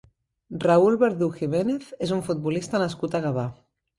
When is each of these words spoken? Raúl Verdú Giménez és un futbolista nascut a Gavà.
Raúl 0.61 0.95
Verdú 1.03 1.27
Giménez 1.35 1.91
és 2.07 2.13
un 2.17 2.25
futbolista 2.29 2.83
nascut 2.87 3.19
a 3.21 3.25
Gavà. 3.27 3.47